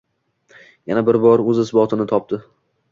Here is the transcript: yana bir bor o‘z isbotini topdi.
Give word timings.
yana 0.93 1.03
bir 1.11 1.21
bor 1.27 1.45
o‘z 1.53 1.63
isbotini 1.67 2.11
topdi. 2.15 2.43